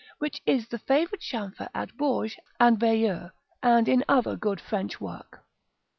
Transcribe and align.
which 0.17 0.41
is 0.47 0.67
the 0.69 0.79
favorite 0.79 1.21
chamfer 1.21 1.69
at 1.75 1.95
Bourges 1.95 2.35
and 2.59 2.79
Bayeux, 2.79 3.29
and 3.61 3.87
in 3.87 4.03
other 4.09 4.35
good 4.35 4.59
French 4.59 4.99
work. 4.99 5.45